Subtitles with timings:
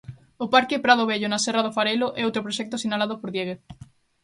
[0.43, 3.59] O parque Prado Vello na Serra do Farelo é outro proxecto sinalado por Diéguez.